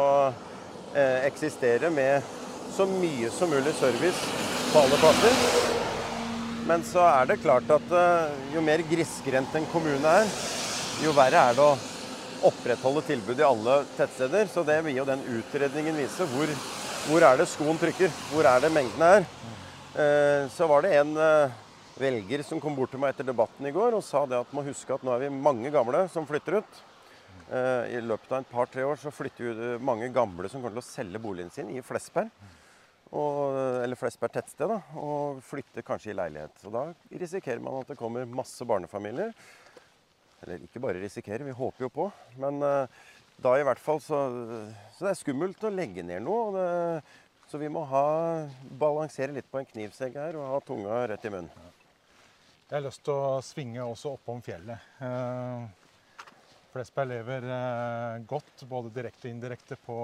eh, 0.94 1.26
eksistere 1.28 1.90
med 1.92 2.24
så 2.76 2.86
mye 2.88 3.28
som 3.34 3.50
mulig 3.50 3.74
service 3.80 4.59
på 4.72 4.78
alle 4.78 4.98
plasser. 5.02 5.38
Men 6.68 6.82
så 6.86 7.02
er 7.02 7.26
det 7.26 7.40
klart 7.42 7.70
at 7.74 7.94
eh, 7.96 8.34
jo 8.54 8.60
mer 8.62 8.82
grisgrendt 8.86 9.56
en 9.58 9.64
kommune 9.72 10.12
er, 10.20 10.28
jo 11.02 11.14
verre 11.16 11.40
er 11.48 11.56
det 11.58 11.64
å 11.64 12.44
opprettholde 12.46 13.02
tilbud 13.08 13.40
i 13.40 13.46
alle 13.46 13.80
tettsteder. 13.96 14.46
Så 14.52 14.62
det 14.66 14.76
vil 14.86 15.00
jo 15.00 15.06
den 15.08 15.24
utredningen 15.26 15.98
vise. 15.98 16.28
Hvor, 16.30 16.52
hvor 17.08 17.26
er 17.26 17.40
det 17.40 17.48
skoen 17.50 17.80
trykker? 17.82 18.14
Hvor 18.30 18.46
er 18.46 18.62
det 18.62 18.70
mengdene 18.76 19.10
er? 19.16 19.26
Eh, 19.90 20.44
så 20.54 20.70
var 20.70 20.86
det 20.86 20.94
en 21.00 21.16
eh, 21.18 21.58
velger 21.98 22.46
som 22.46 22.62
kom 22.62 22.78
bort 22.78 22.94
til 22.94 23.02
meg 23.02 23.16
etter 23.16 23.26
debatten 23.26 23.66
i 23.66 23.74
går 23.74 23.98
og 23.98 24.06
sa 24.06 24.22
det 24.30 24.38
at 24.38 24.54
må 24.54 24.62
huske 24.68 24.94
at 24.94 25.02
nå 25.02 25.16
er 25.16 25.24
vi 25.24 25.34
mange 25.34 25.74
gamle 25.74 26.04
som 26.14 26.28
flytter 26.30 26.60
ut. 26.60 26.80
I 27.50 27.98
løpet 28.06 28.30
av 28.30 28.44
et 28.44 28.50
par-tre 28.52 28.84
år 28.86 28.98
så 29.02 29.10
flytter 29.10 29.56
vi 29.58 29.70
mange 29.82 30.06
gamle 30.14 30.46
som 30.46 30.62
kommer 30.62 30.76
til 30.76 30.84
å 30.84 30.86
selge 30.86 31.18
boligen 31.18 31.50
sin 31.50 31.72
i 31.74 31.82
Flesberg. 31.82 32.30
Og, 33.10 33.56
eller 33.82 33.98
Flesberg 33.98 34.36
tettsted, 34.36 34.70
da, 34.70 34.76
og 35.00 35.40
flytter 35.42 35.82
kanskje 35.86 36.12
i 36.12 36.18
leilighet. 36.18 36.60
Og 36.68 36.74
da 36.76 36.84
risikerer 37.10 37.62
man 37.62 37.80
at 37.80 37.90
det 37.90 37.98
kommer 37.98 38.28
masse 38.28 38.66
barnefamilier. 38.66 39.32
Eller 40.44 40.62
ikke 40.64 40.82
bare 40.82 41.02
risikerer, 41.02 41.44
vi 41.44 41.56
håper 41.56 41.88
jo 41.88 41.90
på. 41.92 42.06
Men 42.40 42.62
eh, 42.64 43.00
da 43.42 43.56
i 43.58 43.64
hvert 43.66 43.82
fall 43.82 43.98
så, 44.04 44.22
så 44.94 45.08
det 45.08 45.10
er 45.10 45.18
skummelt 45.18 45.66
å 45.66 45.72
legge 45.74 46.04
ned 46.06 46.22
noe. 46.24 46.54
Det, 46.54 46.68
så 47.50 47.58
vi 47.58 47.72
må 47.72 47.82
ha, 47.90 48.06
balansere 48.78 49.34
litt 49.34 49.50
på 49.50 49.58
en 49.58 49.66
knivsegg 49.66 50.14
her 50.14 50.38
og 50.38 50.52
ha 50.52 50.62
tunga 50.62 51.02
rett 51.10 51.26
i 51.26 51.34
munnen. 51.34 51.70
Jeg 52.70 52.76
har 52.76 52.84
lyst 52.86 53.02
til 53.02 53.16
å 53.18 53.40
svinge 53.42 53.82
også 53.82 54.12
oppom 54.14 54.38
fjellet. 54.46 54.78
Eh, 56.70 56.72
Flesberg 56.72 57.08
lever 57.10 57.42
eh, 57.50 58.22
godt, 58.26 58.62
både 58.68 58.90
direkte 58.94 59.26
og 59.28 59.34
indirekte, 59.34 59.76
på 59.84 59.96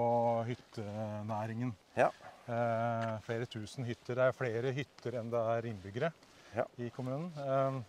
hyttenæringen. 0.47 1.71
Ja. 1.95 2.09
Eh, 2.47 3.19
flere 3.25 3.45
tusen 3.47 3.85
hytter. 3.87 4.15
Det 4.15 4.25
er 4.27 4.35
flere 4.35 4.71
hytter 4.75 5.17
enn 5.19 5.29
det 5.31 5.39
er 5.57 5.65
innbyggere 5.71 6.11
Ja. 6.55 6.65
i 6.77 6.89
kommunen. 6.89 7.31
Eh, 7.37 7.81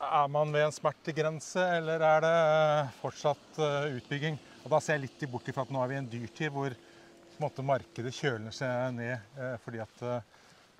er 0.00 0.28
man 0.28 0.52
ved 0.52 0.64
en 0.66 0.72
smertegrense, 0.72 1.60
eller 1.78 2.00
er 2.00 2.20
det 2.20 2.90
fortsatt 3.00 3.58
eh, 3.58 3.96
utbygging? 4.00 4.38
Og 4.64 4.70
da 4.70 4.80
ser 4.80 4.98
jeg 4.98 5.06
litt 5.06 5.30
bort 5.30 5.48
ifra 5.48 5.62
at 5.62 5.70
nå 5.70 5.82
er 5.82 5.88
vi 5.88 5.94
i 5.94 5.98
en 6.02 6.10
dyrtid 6.10 6.50
hvor 6.52 6.70
på 6.70 7.42
en 7.42 7.44
måte, 7.46 7.62
markedet 7.62 8.14
kjøler 8.16 8.50
seg 8.54 8.94
ned 8.96 9.18
eh, 9.38 9.56
fordi 9.62 9.78
at 9.82 10.02
eh, 10.02 10.20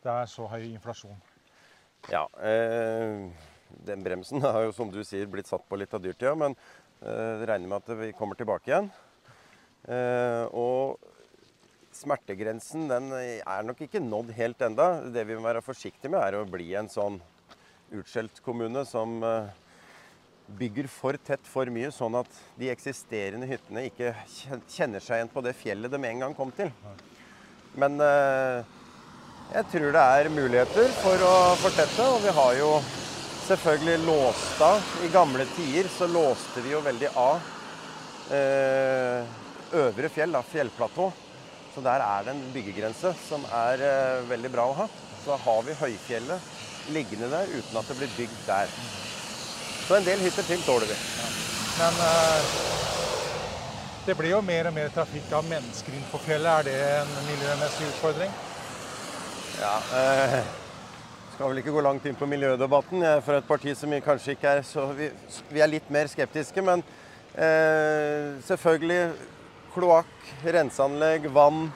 det 0.03 0.13
er 0.13 0.27
så 0.31 0.47
høy 0.49 0.63
inflasjon. 0.73 1.19
Ja, 2.11 2.27
eh, 2.39 3.27
den 3.87 4.05
bremsen 4.05 4.43
har 4.45 4.67
jo 4.67 4.75
som 4.77 4.91
du 4.93 5.03
sier 5.07 5.29
blitt 5.31 5.51
satt 5.51 5.67
på 5.69 5.79
litt 5.81 5.95
av 5.95 6.03
dyrtida, 6.05 6.35
men 6.39 6.57
eh, 7.01 7.45
regner 7.47 7.69
med 7.71 7.83
at 7.83 8.01
vi 8.01 8.15
kommer 8.17 8.39
tilbake 8.39 8.71
igjen. 8.71 8.91
Eh, 9.87 10.45
og 10.57 10.99
smertegrensen 11.97 12.89
den 12.91 13.13
er 13.17 13.67
nok 13.67 13.81
ikke 13.87 14.03
nådd 14.03 14.33
helt 14.37 14.63
enda. 14.67 14.89
Det 15.13 15.25
vi 15.29 15.37
må 15.39 15.47
være 15.47 15.65
forsiktige 15.65 16.13
med, 16.13 16.21
er 16.23 16.41
å 16.41 16.49
bli 16.49 16.73
en 16.77 16.91
sånn 16.93 17.21
utskjelt 17.95 18.41
kommune 18.45 18.83
som 18.89 19.21
eh, 19.25 19.51
bygger 20.59 20.89
for 20.91 21.19
tett 21.27 21.47
for 21.49 21.71
mye, 21.73 21.91
sånn 21.95 22.19
at 22.19 22.41
de 22.59 22.71
eksisterende 22.73 23.49
hyttene 23.51 23.87
ikke 23.91 24.15
kjenner 24.73 25.03
seg 25.03 25.21
igjen 25.21 25.33
på 25.33 25.43
det 25.45 25.57
fjellet 25.59 25.93
de 25.93 26.03
en 26.11 26.27
gang 26.27 26.37
kom 26.37 26.53
til. 26.55 26.71
Men 27.77 27.99
eh, 28.03 28.77
jeg 29.55 29.71
tror 29.73 29.93
det 29.95 30.05
er 30.19 30.33
muligheter 30.33 30.95
for 31.03 31.27
å 31.27 31.35
fortette, 31.63 32.07
og 32.07 32.23
vi 32.25 32.35
har 32.35 32.55
jo 32.59 32.71
selvfølgelig 33.47 33.99
låst 34.07 34.61
av. 34.61 34.83
I 35.05 35.09
gamle 35.09 35.47
tider 35.57 35.89
så 35.99 36.07
låste 36.07 36.63
vi 36.65 36.73
jo 36.73 36.81
veldig 36.83 37.13
av 37.15 37.39
eh, 38.35 39.23
øvre 39.79 40.11
fjell, 40.11 40.35
da, 40.35 40.43
fjellplatå. 40.43 41.11
Så 41.75 41.83
der 41.85 42.03
er 42.03 42.27
det 42.27 42.35
en 42.35 42.45
byggegrense 42.55 43.13
som 43.29 43.45
er 43.55 43.85
eh, 43.87 44.27
veldig 44.31 44.51
bra 44.51 44.67
å 44.71 44.77
ha. 44.83 44.89
Så 45.25 45.39
har 45.45 45.63
vi 45.67 45.79
høyfjellet 45.79 46.55
liggende 46.95 47.31
der 47.31 47.51
uten 47.53 47.79
at 47.79 47.91
det 47.91 47.99
blir 48.01 48.15
bygd 48.17 48.43
der. 48.49 48.77
Så 49.87 49.99
en 49.99 50.07
del 50.07 50.23
hytter 50.27 50.47
til 50.49 50.67
tåler 50.67 50.91
vi. 50.91 50.99
Men 51.79 52.03
eh, 52.11 52.53
det 54.07 54.19
blir 54.19 54.35
jo 54.35 54.43
mer 54.43 54.71
og 54.71 54.75
mer 54.75 54.93
trafikk 54.95 55.31
av 55.39 55.47
mennesker 55.47 55.95
inn 55.95 56.07
på 56.11 56.23
fjellet. 56.27 56.51
Er 56.51 56.71
det 56.71 56.79
en 56.99 57.19
miljømessig 57.31 57.91
utfordring? 57.95 58.39
Ja, 59.61 59.75
eh, 60.03 60.41
skal 61.37 61.51
vel 61.53 61.59
ikke 61.61 61.73
gå 61.75 61.83
langt 61.85 62.07
inn 62.09 62.17
på 62.17 62.27
miljødebatten. 62.33 63.03
Jeg 63.05 63.19
er 63.19 63.25
fra 63.25 63.37
et 63.37 63.45
parti 63.45 63.73
som 63.77 63.93
kanskje 64.01 64.33
ikke 64.33 64.53
er 64.57 64.63
så 64.65 64.87
Vi, 64.97 65.11
vi 65.53 65.61
er 65.61 65.69
litt 65.69 65.91
mer 65.93 66.09
skeptiske, 66.09 66.63
men 66.65 66.81
eh, 67.37 68.39
selvfølgelig 68.47 69.03
kloakk, 69.75 70.15
renseanlegg, 70.57 71.27
vann. 71.37 71.67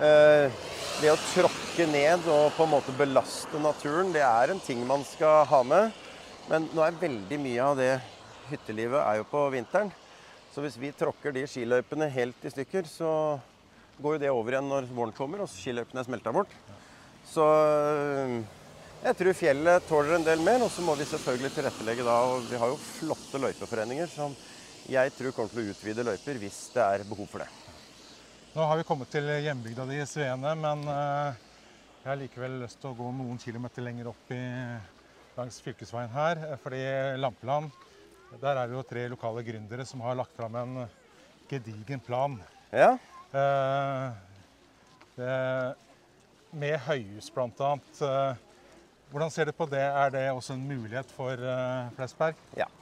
Eh, 0.00 0.54
det 1.02 1.10
å 1.12 1.18
tråkke 1.26 1.84
ned 1.92 2.24
og 2.24 2.54
på 2.56 2.64
en 2.64 2.72
måte 2.72 2.94
belaste 2.96 3.60
naturen, 3.60 4.14
det 4.14 4.22
er 4.24 4.54
en 4.54 4.62
ting 4.64 4.80
man 4.88 5.04
skal 5.04 5.44
ha 5.50 5.60
med. 5.60 5.92
Men 6.48 6.70
nå 6.72 6.86
er 6.86 6.96
veldig 7.02 7.40
mye 7.44 7.68
av 7.68 7.76
det 7.82 7.90
hyttelivet 8.48 9.02
er 9.02 9.20
jo 9.20 9.28
på 9.28 9.44
vinteren. 9.52 9.92
Så 10.54 10.64
hvis 10.64 10.80
vi 10.80 10.94
tråkker 10.96 11.36
de 11.36 11.44
skiløypene 11.44 12.08
helt 12.16 12.48
i 12.48 12.54
stykker, 12.54 12.88
så 12.88 13.12
går 14.00 14.16
jo 14.16 14.24
det 14.24 14.32
over 14.32 14.56
igjen 14.56 14.72
når 14.72 14.88
våren 14.88 15.12
kommer 15.20 15.44
og 15.44 15.52
skiløypene 15.52 16.00
er 16.00 16.08
smelta 16.08 16.32
bort. 16.32 16.56
Så 17.28 17.44
øh, 17.44 18.40
jeg 19.02 19.18
tror 19.18 19.34
fjellet 19.34 19.86
tåler 19.88 20.16
en 20.16 20.26
del 20.26 20.42
mer, 20.44 20.62
og 20.62 20.70
så 20.70 20.82
må 20.86 20.94
vi 20.98 21.06
selvfølgelig 21.10 21.50
tilrettelegge 21.56 22.04
da. 22.06 22.16
Og 22.30 22.46
vi 22.50 22.58
har 22.60 22.70
jo 22.70 22.78
flotte 22.80 23.40
løypeforeninger 23.42 24.10
som 24.12 24.34
jeg 24.90 25.12
tror 25.16 25.34
kommer 25.34 25.52
til 25.52 25.62
å 25.62 25.74
utvide 25.74 26.04
løyper 26.06 26.38
hvis 26.42 26.58
det 26.74 26.82
er 26.84 27.04
behov 27.08 27.28
for 27.30 27.42
det. 27.42 27.48
Nå 28.52 28.66
har 28.68 28.78
vi 28.78 28.86
kommet 28.86 29.10
til 29.10 29.28
hjembygda 29.42 29.86
di 29.88 29.98
i 30.02 30.06
Svene, 30.06 30.52
men 30.60 30.82
eh, 30.92 31.38
jeg 32.02 32.10
har 32.10 32.18
likevel 32.20 32.58
lyst 32.62 32.80
til 32.82 32.90
å 32.90 32.98
gå 32.98 33.12
noen 33.16 33.38
kilometer 33.40 33.86
lenger 33.86 34.10
opp 34.10 34.34
i 34.34 34.42
langs 35.38 35.60
fylkesveien 35.64 36.12
her. 36.12 36.42
eh, 36.50 36.58
Fordi 36.60 36.82
Lampeland, 37.22 37.72
der 38.42 38.60
er 38.60 38.68
det 38.68 38.76
jo 38.76 38.84
tre 38.86 39.06
lokale 39.12 39.44
gründere 39.46 39.86
som 39.88 40.04
har 40.04 40.18
lagt 40.20 40.36
fram 40.36 40.58
en 40.60 40.82
gedigen 41.50 42.00
plan. 42.04 42.36
Ja. 42.70 42.92
Eh, 43.32 44.06
det, 45.16 45.34
med 46.52 46.78
høyhus 46.86 47.32
blant 47.32 47.60
Eh, 48.04 48.51
hvordan 49.12 49.30
ser 49.32 49.48
du 49.48 49.52
på 49.56 49.66
det? 49.70 49.82
Er 49.84 50.10
det 50.14 50.26
også 50.32 50.54
en 50.56 50.64
mulighet 50.68 51.10
for 51.16 51.36
Flesberg? 51.36 52.36
Flesberg? 52.56 52.78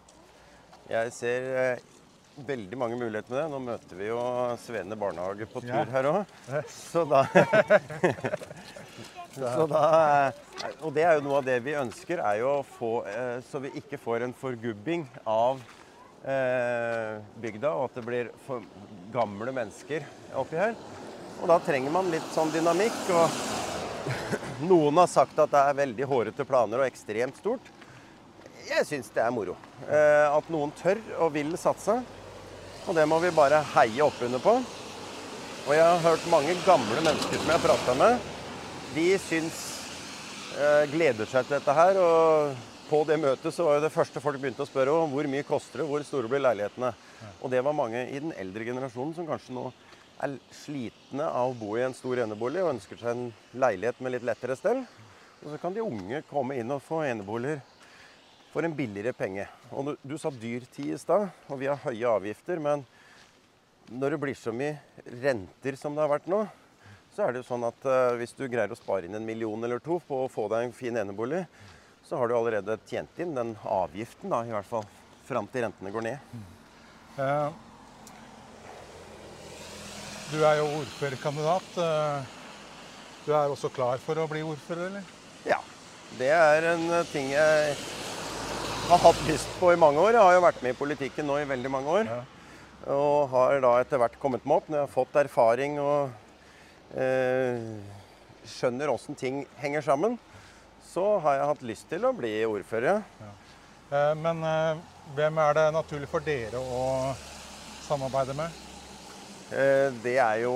Jeg 0.90 1.12
ser 1.14 1.44
eh, 1.54 1.82
veldig 2.46 2.78
mange 2.78 2.96
muligheter 2.98 3.30
med 3.30 3.38
det. 3.42 3.48
Nå 3.52 3.58
møter 3.62 3.98
vi 4.00 4.08
jo 4.08 4.18
Svene 4.58 4.96
barnehage 4.98 5.46
på 5.50 5.60
tur 5.62 5.70
Ja. 5.70 5.84
her 5.92 6.08
òg. 6.10 6.34
Så 6.72 7.04
da 7.10 7.20
Så 9.30 9.66
da 9.70 9.82
eh, 10.26 10.40
Og 10.82 10.90
det 10.96 11.04
er 11.06 11.14
jo 11.20 11.22
noe 11.28 11.38
av 11.38 11.46
det 11.46 11.60
vi 11.62 11.76
ønsker, 11.78 12.18
er 12.18 12.40
jo 12.40 12.48
å 12.56 12.64
få 12.66 12.88
eh, 13.06 13.36
Så 13.46 13.60
vi 13.62 13.70
ikke 13.78 14.00
får 14.02 14.24
en 14.26 14.34
forgubbing 14.34 15.04
av 15.30 15.60
eh, 16.26 17.20
bygda, 17.40 17.70
og 17.70 17.86
at 17.90 18.00
det 18.00 18.06
blir 18.08 18.32
for 18.48 18.66
gamle 19.14 19.54
mennesker 19.54 20.02
oppi 20.38 20.58
her. 20.58 20.74
Og 21.40 21.46
da 21.48 21.60
trenger 21.64 21.94
man 21.94 22.10
litt 22.12 22.26
sånn 22.34 22.50
dynamikk. 22.52 22.98
Og 23.14 23.38
noen 24.64 24.98
har 25.00 25.10
sagt 25.10 25.38
at 25.40 25.52
det 25.52 25.60
er 25.60 25.78
veldig 25.78 26.08
hårete 26.10 26.46
planer 26.48 26.82
og 26.82 26.88
ekstremt 26.88 27.38
stort. 27.40 27.70
Jeg 28.68 28.86
syns 28.86 29.10
det 29.14 29.22
er 29.24 29.32
moro. 29.34 29.56
Eh, 29.88 30.26
at 30.30 30.50
noen 30.52 30.72
tør 30.78 31.00
og 31.18 31.32
vil 31.34 31.52
satse. 31.58 31.96
Og 32.86 32.96
det 32.96 33.06
må 33.08 33.18
vi 33.22 33.32
bare 33.34 33.62
heie 33.74 34.04
oppunder 34.04 34.42
på. 34.42 34.56
Og 35.66 35.72
jeg 35.76 35.84
har 35.84 36.04
hørt 36.04 36.30
mange 36.32 36.56
gamle 36.64 37.02
mennesker 37.02 37.36
som 37.36 37.50
jeg 37.50 37.58
har 37.58 37.66
prata 37.66 37.96
med. 37.98 38.30
De 38.94 39.06
syns 39.22 39.60
eh, 40.56 40.84
gleder 40.92 41.28
seg 41.28 41.46
til 41.46 41.58
dette 41.58 41.76
her. 41.76 42.00
Og 42.00 42.56
på 42.90 43.04
det 43.06 43.20
møtet 43.22 43.54
så 43.54 43.66
var 43.66 43.78
jo 43.78 43.84
det 43.84 43.94
første 43.94 44.22
folk 44.22 44.40
begynte 44.42 44.64
å 44.64 44.68
spørre 44.68 44.94
om 45.02 45.12
hvor 45.14 45.28
mye 45.30 45.46
koster 45.46 45.82
det, 45.82 45.88
hvor 45.90 46.02
store 46.06 46.30
blir 46.30 46.42
leilighetene. 46.42 46.90
Og 47.40 47.52
det 47.52 47.62
var 47.62 47.76
mange 47.76 48.06
i 48.10 48.18
den 48.22 48.34
eldre 48.40 48.66
generasjonen 48.66 49.14
som 49.14 49.28
kanskje 49.28 49.54
nå 49.54 49.68
er 50.20 50.36
slitne 50.52 51.26
av 51.26 51.52
å 51.52 51.56
bo 51.56 51.74
i 51.78 51.84
en 51.84 51.96
stor 51.96 52.20
enebolig 52.24 52.62
og 52.64 52.74
ønsker 52.74 53.00
seg 53.00 53.10
en 53.14 53.28
leilighet 53.62 54.00
med 54.04 54.14
litt 54.16 54.26
lettere 54.28 54.56
stell. 54.58 54.82
Og 55.40 55.52
så 55.52 55.60
kan 55.60 55.74
de 55.74 55.84
unge 55.84 56.22
komme 56.28 56.58
inn 56.60 56.72
og 56.74 56.82
få 56.84 57.02
eneboliger 57.08 57.62
for 58.52 58.66
en 58.66 58.74
billigere 58.76 59.14
penge. 59.16 59.46
Og 59.70 59.90
du, 59.90 59.92
du 60.02 60.16
sa 60.20 60.32
dyrtid 60.34 60.92
i 60.92 60.98
stad, 61.00 61.30
og 61.48 61.60
vi 61.62 61.70
har 61.70 61.80
høye 61.84 62.14
avgifter. 62.18 62.60
Men 62.60 62.84
når 63.90 64.14
det 64.16 64.22
blir 64.24 64.38
så 64.38 64.52
mye 64.54 64.76
renter 65.22 65.78
som 65.80 65.96
det 65.96 66.04
har 66.04 66.12
vært 66.12 66.28
nå, 66.30 66.44
så 67.14 67.24
er 67.24 67.32
det 67.32 67.42
jo 67.42 67.48
sånn 67.48 67.66
at 67.66 67.86
uh, 67.88 68.14
hvis 68.20 68.36
du 68.38 68.44
greier 68.46 68.70
å 68.70 68.78
spare 68.78 69.08
inn 69.08 69.16
en 69.18 69.26
million 69.26 69.64
eller 69.66 69.80
to 69.82 69.98
på 70.06 70.24
å 70.24 70.30
få 70.30 70.46
deg 70.52 70.68
en 70.68 70.76
fin 70.76 70.96
enebolig, 71.00 71.42
så 72.06 72.20
har 72.20 72.30
du 72.30 72.36
allerede 72.36 72.78
tjent 72.88 73.18
inn 73.22 73.34
den 73.36 73.56
avgiften, 73.66 74.30
da, 74.30 74.44
i 74.46 74.54
hvert 74.54 74.68
fall 74.68 74.86
fram 75.26 75.48
til 75.50 75.66
rentene 75.66 75.92
går 75.94 76.06
ned. 76.06 76.38
Eh, 77.20 77.58
du 80.32 80.38
er 80.46 80.60
jo 80.60 80.68
ordførerkandidat. 80.80 81.72
Eh, 81.78 82.36
Du 83.26 83.32
er 83.36 83.50
også 83.52 83.68
klar 83.68 83.98
for 84.00 84.16
å 84.16 84.24
bli 84.30 84.40
ordfører, 84.42 84.86
eller? 84.88 85.02
Ja. 85.44 85.58
Det 86.18 86.30
er 86.32 86.64
en 86.72 86.86
eh, 86.90 87.04
ting 87.12 87.28
jeg 87.34 87.74
har 88.88 88.98
hatt 89.04 89.20
lyst 89.28 89.50
på 89.60 89.68
i 89.74 89.76
mange 89.78 90.00
år. 90.00 90.16
Jeg 90.16 90.24
har 90.24 90.34
jo 90.38 90.44
vært 90.46 90.62
med 90.64 90.72
i 90.74 90.78
politikken 90.78 91.28
nå 91.28 91.36
i 91.38 91.44
veldig 91.50 91.70
mange 91.70 91.92
år. 92.00 92.08
Ja. 92.08 92.22
Og 92.96 93.28
har 93.34 93.60
da 93.60 93.74
etter 93.82 94.00
hvert 94.00 94.16
kommet 94.22 94.46
meg 94.48 94.56
opp 94.62 94.70
når 94.72 94.80
jeg 94.80 94.86
har 94.86 94.94
fått 94.94 95.18
erfaring 95.20 95.76
og 95.84 96.96
eh, 96.96 97.60
skjønner 98.48 98.88
åssen 98.94 99.14
ting 99.20 99.42
henger 99.60 99.84
sammen. 99.84 100.16
Så 100.90 101.04
har 101.22 101.36
jeg 101.36 101.50
hatt 101.52 101.68
lyst 101.68 101.90
til 101.92 102.08
å 102.08 102.14
bli 102.16 102.32
ordfører. 102.48 103.02
ja. 103.20 103.30
Eh, 103.92 104.14
Men 104.16 104.40
eh, 104.48 104.80
hvem 105.14 105.38
er 105.44 105.60
det 105.60 105.68
naturlig 105.76 106.08
for 106.08 106.24
dere 106.24 106.56
å 106.58 107.12
samarbeide 107.84 108.34
med? 108.40 108.50
Eh, 109.50 109.90
Det 110.02 110.14
er 110.22 110.44
jo 110.44 110.54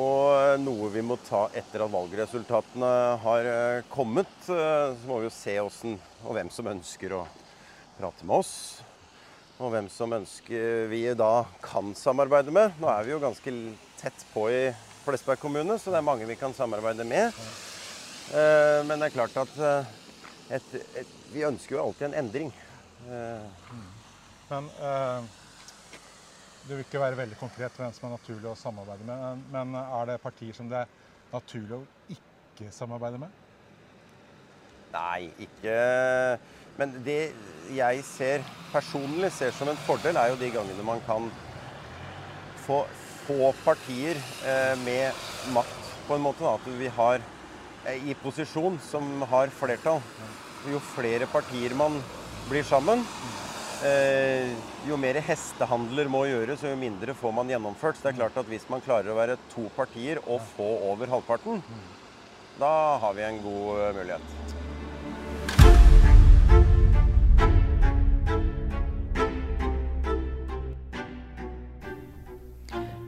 noe 0.62 0.88
vi 0.94 1.02
må 1.02 1.16
ta 1.26 1.48
etter 1.58 1.82
at 1.82 1.90
valgresultatene 1.90 2.90
har 3.24 3.48
eh, 3.50 3.86
kommet. 3.90 4.30
Eh, 4.46 4.94
Så 4.94 5.08
må 5.10 5.18
vi 5.18 5.26
jo 5.26 5.34
se 5.34 5.56
åssen 5.60 5.96
og 6.24 6.36
hvem 6.36 6.50
som 6.54 6.70
ønsker 6.70 7.16
å 7.18 7.24
prate 7.98 8.24
med 8.24 8.36
oss. 8.38 8.54
Og 9.58 9.72
hvem 9.74 9.88
som 9.90 10.14
ønsker 10.14 10.86
vi 10.90 11.02
da 11.18 11.44
kan 11.62 11.90
samarbeide 11.98 12.54
med. 12.54 12.78
Nå 12.78 12.90
er 12.90 13.02
vi 13.06 13.14
jo 13.14 13.22
ganske 13.22 13.54
tett 13.98 14.24
på 14.32 14.46
i 14.50 14.62
Flesberg 15.04 15.42
kommune, 15.42 15.76
så 15.78 15.90
det 15.90 15.98
er 15.98 16.06
mange 16.06 16.26
vi 16.26 16.38
kan 16.38 16.54
samarbeide 16.56 17.04
med. 17.06 17.34
Men 18.88 18.98
det 18.98 19.10
er 19.10 19.14
klart 19.14 19.36
at 19.36 19.52
et, 20.56 20.74
et, 20.96 21.12
vi 21.30 21.44
ønsker 21.46 21.76
jo 21.76 21.82
alltid 21.84 22.08
en 22.08 22.16
endring. 22.24 22.50
Men 24.48 24.70
eh, 24.80 25.28
Du 26.64 26.74
vil 26.74 26.84
ikke 26.84 27.00
være 27.02 27.18
veldig 27.18 27.36
konkret 27.40 27.76
hvem 27.76 27.92
som 27.92 28.08
er 28.08 28.14
naturlig 28.16 28.48
å 28.48 28.56
samarbeide 28.56 29.06
med. 29.08 29.46
Men 29.52 29.76
er 29.80 30.10
det 30.10 30.20
partier 30.22 30.56
som 30.56 30.68
det 30.70 30.82
er 30.84 30.92
naturlig 31.32 31.76
å 31.76 31.84
ikke 32.16 32.70
samarbeide 32.72 33.20
med? 33.20 33.40
Nei, 34.94 35.30
ikke 35.42 35.74
Men 36.78 36.92
det 37.06 37.34
jeg 37.74 38.04
ser 38.06 38.44
personlig 38.72 39.30
ser 39.34 39.52
som 39.54 39.68
en 39.70 39.80
fordel, 39.86 40.16
er 40.18 40.32
jo 40.32 40.38
de 40.40 40.50
gangene 40.54 40.86
man 40.86 41.02
kan 41.06 41.28
få 42.64 42.82
få 43.24 43.52
partier 43.64 44.18
eh, 44.44 44.74
med 44.84 45.12
makt 45.54 45.92
på 46.08 46.16
en 46.16 46.24
måte. 46.24 46.44
Da, 46.44 46.56
at 46.58 46.80
vi 46.80 46.90
har 46.92 47.22
eh, 47.86 48.10
i 48.10 48.16
posisjon 48.20 48.78
som 48.90 49.22
har 49.30 49.52
flertall. 49.54 50.02
Jo 50.70 50.80
flere 50.94 51.28
partier 51.32 51.74
man 51.76 52.00
blir 52.48 52.64
sammen, 52.68 53.04
jo 54.88 54.96
mer 55.00 55.18
hestehandler 55.24 56.08
må 56.12 56.24
gjøres, 56.28 56.62
jo 56.64 56.76
mindre 56.78 57.14
får 57.16 57.32
man 57.36 57.50
gjennomført. 57.50 57.98
Så 57.98 58.06
det 58.06 58.14
er 58.14 58.20
klart 58.22 58.38
at 58.40 58.48
hvis 58.50 58.68
man 58.72 58.84
klarer 58.84 59.10
å 59.12 59.18
være 59.18 59.40
to 59.52 59.66
partier 59.76 60.20
og 60.24 60.40
få 60.54 60.70
over 60.92 61.10
halvparten, 61.10 61.62
da 62.60 62.98
har 63.02 63.14
vi 63.16 63.22
en 63.26 63.42
god 63.42 63.80
eh, 63.80 63.94
mulighet. 63.98 64.22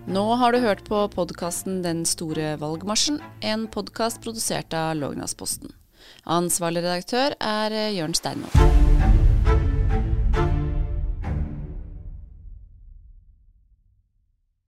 Nå 0.06 0.22
har 0.40 0.52
du 0.52 0.62
hørt 0.62 0.84
på 0.86 1.00
podkasten 1.12 1.82
Den 1.82 2.04
store 2.08 2.54
valgmarsjen, 2.62 3.20
en 3.42 3.66
podkast 3.68 4.22
produsert 4.24 4.72
av 4.74 4.94
Lågnadsposten. 4.96 5.74
Ansvarlig 6.24 6.86
redaktør 6.86 7.34
er 7.42 7.74
Jørn 7.94 8.14
Steinmoen. 8.16 8.85